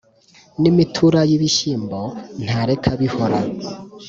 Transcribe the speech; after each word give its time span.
N’imitura 0.61 1.19
y’ibishyimbo 1.29 2.01
ntareka 2.43 2.89
bihora 3.01 3.39